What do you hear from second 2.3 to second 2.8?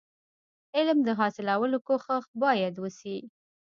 باید